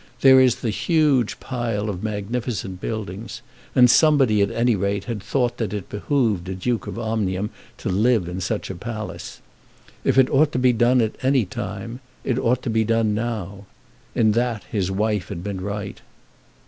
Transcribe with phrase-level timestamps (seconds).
[0.21, 3.43] There was the huge pile of magnificent buildings;
[3.75, 7.89] and somebody, at any rate, had thought that it behoved a Duke of Omnium to
[7.89, 9.41] live in such a palace.
[10.03, 13.67] If it ought to be done at any time, it ought to be done now.
[14.15, 16.01] In that his wife had been right.